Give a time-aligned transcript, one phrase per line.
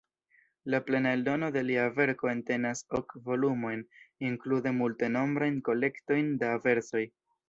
[0.73, 3.83] La plena eldono de lia verko entenas ok volumojn,
[4.29, 7.05] inklude multenombrajn kolektojn da versoj.